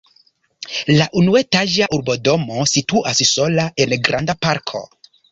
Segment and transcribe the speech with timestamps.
[0.99, 4.83] La unuetaĝa urbodomo situas sola en granda parko.